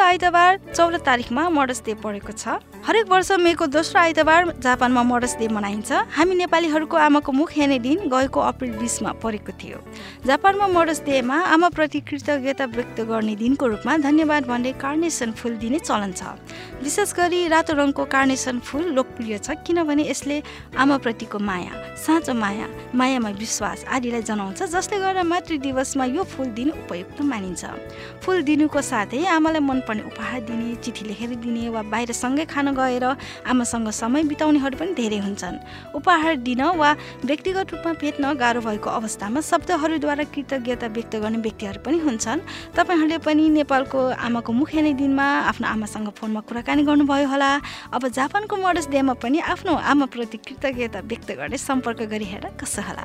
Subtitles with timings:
[0.00, 5.48] आइतबार चौध तारिकमा murders day परेको छ। हरेक वर्ष मेको दोस्रो आइतबार जापानमा मर्डर्स डे
[5.48, 9.78] मनाइन्छ। हामी नेपालीहरूको आमाको मुख हेर्ने दिन गएको अप्रिल बिसमा परेको थियो।
[10.26, 16.12] जापानमा मर्डर्स डेमा आमाप्रति कृतज्ञता व्यक्त गर्ने दिनको रूपमा धन्यवाद भन्दै कार्नेसन फुल दिने चलन
[16.12, 16.22] छ।
[16.82, 20.42] विशेष गरी रातो रङको कार्नेसन फुल लोकप्रिय छ किनभने यसले
[20.78, 26.70] आमाप्रतिको माया साँचो माया मायामा विश्वास आदिलाई जनाउँछ जसले गर्दा मातृ दिवसमा यो फुल दिन
[26.72, 27.64] उपयुक्त मानिन्छ।
[28.24, 29.60] फुल दिनुको साथै आमालाई
[29.90, 33.04] मनपर्ने उपहार दिने चिठी लेखेर दिने वा बाहिर सँगै खान गएर
[33.42, 35.58] आमासँग समय बिताउनेहरू पनि धेरै हुन्छन्।
[35.94, 36.90] उपहार दिन वा
[37.24, 42.40] व्यक्तिगत रूपमा भेट्न गाह्रो भएको अवस्थामा शब्दहरूद्वारा कृतज्ञता व्यक्त गर्ने व्यक्तिहरू पनि हुन्छन्।
[42.76, 47.50] तपाईँहरूले पनि नेपालको आमाको मुख हेर्ने दिनमा आफ्नो आमासँग फोनमा कुराकानी गर्नुभयो होला।
[47.90, 53.04] अब जापानको मर्डर्स डेमा पनि आफ्नो आमाप्रति कृतज्ञता व्यक्त गर्ने सम्पर्क गरी हेर कसो होला?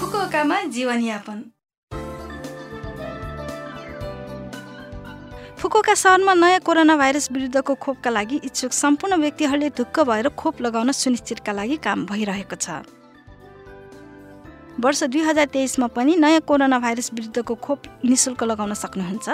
[0.00, 1.59] फुकुओकामा जीवनयापन।
[5.60, 10.90] फुकुका सहरमा नयाँ कोरोना भाइरस विरुद्धको खोपका लागि इच्छुक सम्पूर्ण व्यक्तिहरूले ढुक्क भएर खोप लगाउन
[10.90, 12.80] सुनिश्चितका लागि काम भइरहेको छ।
[14.80, 19.28] वर्ष दुई हजार तेइसमा पनि नयाँ कोरोना भाइरस विरुद्धको खोप निशुल्क लगाउन सक्नुहुन्छ।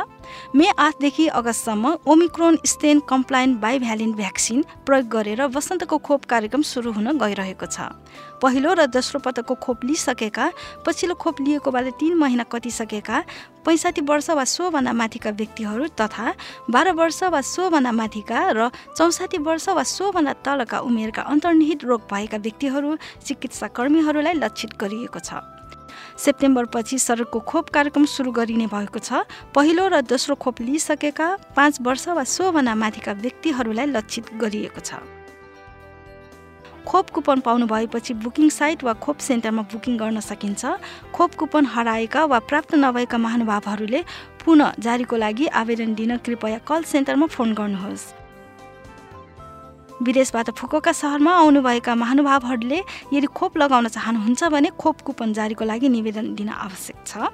[0.55, 7.19] मे आठदेखि अगस्तसम्म Omicron strain compliant bivalent vaccine प्रयोग गरेर वसन्तको खोप कार्यक्रम सुरु हुन
[7.19, 7.93] गइरहेको छ।
[8.43, 10.47] पहिलो र दोस्रो पटकको खोप लिइसकेका
[10.87, 13.17] पछिल्लो खोप लिएकोबाट तिन महिना कटिसकेका
[13.65, 16.35] पैँसाठी वर्ष वा सोभन्दा माथिका व्यक्तिहरू तथा
[16.71, 22.39] बाह्र वर्ष वा सोभन्दा माथिका र चौसाठी वर्ष वा सोभन्दा तलका उमेरका अन्तर्निहित रोग भएका
[22.39, 22.97] व्यक्तिहरू
[23.27, 25.43] चिकित्सा कर्मीहरूलाई लक्षित गरिएको छ।
[26.19, 29.25] सेप्टेम्बरपछि सडकको खोप कार्यक्रम सुरु गरिने भएको छ।
[29.55, 35.01] पहिलो र दोस्रो खोप लिइसकेका पाँच वर्ष वा सोभन्दा माथिका व्यक्तिहरूलाई लक्षित गरिएको छ।
[36.87, 40.63] खोप कुपन पाउनु भएपछि बुकिङ साइट वा खोप सेन्टरमा बुकिङ गर्न सकिन्छ।
[41.11, 44.05] खोप कुपन हराएका वा प्राप्त नभएका महानुभावहरूले
[44.45, 48.26] पुनः जारीको लागि आवेदन दिन कृपया कल सेन्टरमा फोन गर्नुहोस्।
[50.03, 52.81] विदेशबाट फुकोका सहरमा आउनुभएका महानुभावहरूले
[53.13, 57.33] यदि खोप लगाउन चाहनुहुन्छ भने खोप कुपन जारीको लागि निवेदन दिन आवश्यक छ।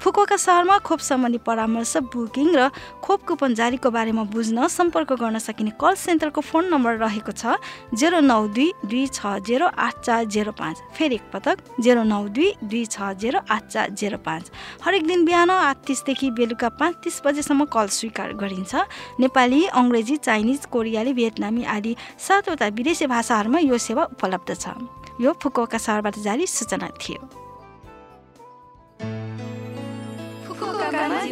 [0.00, 2.68] फुकुका सहरमा खोप सम्बन्धी परामर्श बुकिङ र
[3.02, 7.56] खोप कुपन जारीको बारेमा बुझ्न सम्पर्क गर्न सकिने कल सेन्टरको फोन नम्बर रहेको छ
[7.94, 12.52] जेरो नौ दुई दुई छ जेरो आठ चार जेरो पाँच। फेरि एकपटक जेरो नौ दुई
[12.64, 14.50] दुई छ जेरो आठ चार जेरो पाँच।
[14.84, 18.74] हरेक दिन बिहान आठ तिसदेखि बेलुका पाँच तिस बजेसम्म कल स्वीकार गरिन्छ।
[19.20, 24.76] नेपाली अङ्ग्रेजी चाइनिज कोरियाली भियतनामी आदि सातवटा विदेशी भाषाहरूमा यो सेवा उपलब्ध छ।
[25.20, 27.45] यो फुकुका सहरबाट जारी सूचना थियो।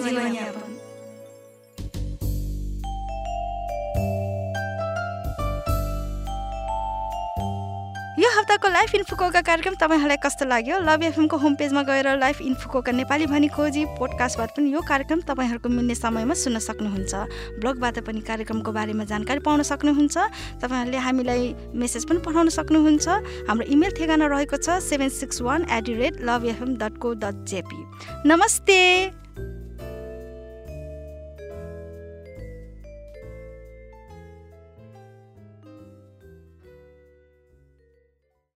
[0.04, 0.10] यो
[8.30, 10.78] हप्ताको लाइफ इन्फोकोका कार्यक्रम तपाईँहरूलाई कस्तो लाग्यो?
[10.84, 15.68] लभ एफएमको होम पेजमा गएर लाइफ इन्फोकोका नेपाली भनी खोजी पोडकास्टबाट पनि यो कार्यक्रम तपाईँहरूको
[15.72, 17.14] मिल्ने समयमा सुन्न सक्नुहुन्छ।
[17.64, 20.16] ब्लगबाट पनि कार्यक्रमको बारेमा जानकारी पाउन सक्नुहुन्छ।
[20.60, 23.08] तपाईँहरूले हामीलाई मेसेज पनि पठाउन सक्नुहुन्छ।
[23.48, 27.08] हाम्रो इमेल ठेगाना रहेको छ seven six one eight the rate love FM dot co
[27.16, 27.80] dot JP
[28.28, 29.23] नमस्ते!